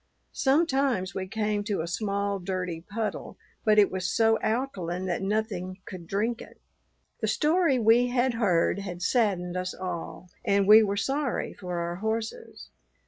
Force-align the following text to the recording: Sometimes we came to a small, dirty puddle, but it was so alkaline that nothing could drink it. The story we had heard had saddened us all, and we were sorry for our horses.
Sometimes 0.33 1.13
we 1.13 1.27
came 1.27 1.63
to 1.65 1.81
a 1.81 1.87
small, 1.87 2.39
dirty 2.39 2.81
puddle, 2.89 3.37
but 3.63 3.77
it 3.77 3.91
was 3.91 4.09
so 4.09 4.39
alkaline 4.41 5.05
that 5.05 5.21
nothing 5.21 5.77
could 5.85 6.07
drink 6.07 6.41
it. 6.41 6.59
The 7.19 7.27
story 7.27 7.77
we 7.77 8.07
had 8.07 8.33
heard 8.33 8.79
had 8.79 9.03
saddened 9.03 9.55
us 9.55 9.75
all, 9.75 10.31
and 10.43 10.67
we 10.67 10.81
were 10.81 10.97
sorry 10.97 11.53
for 11.53 11.77
our 11.77 11.97
horses. 11.97 12.69